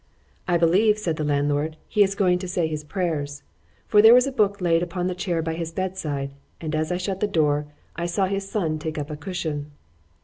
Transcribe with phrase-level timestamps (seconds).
[0.47, 4.31] ——I believe, said the landlord, he is going to say his prayers,——for there was a
[4.31, 7.67] book laid upon the chair by his bed side, and as I shut the door,
[7.95, 9.69] I saw his son take up a cushion.